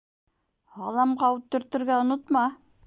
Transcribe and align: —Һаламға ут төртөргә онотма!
—Һаламға 0.77 1.31
ут 1.37 1.47
төртөргә 1.57 2.03
онотма! 2.07 2.49